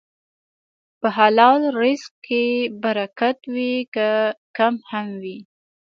په 0.99 1.07
حلال 1.17 1.61
رزق 1.81 2.11
کې 2.25 2.43
برکت 2.83 3.37
وي، 3.53 3.73
که 3.93 4.07
کم 4.57 4.75
هم 4.89 5.07
وي. 5.21 5.37